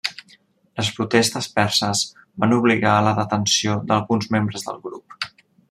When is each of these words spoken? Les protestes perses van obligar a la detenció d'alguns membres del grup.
Les 0.79 0.87
protestes 0.99 1.49
perses 1.59 2.01
van 2.45 2.57
obligar 2.57 2.95
a 3.01 3.05
la 3.09 3.13
detenció 3.21 3.77
d'alguns 3.93 4.31
membres 4.37 4.67
del 4.71 4.83
grup. 4.89 5.31